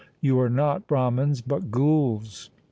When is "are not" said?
0.39-0.87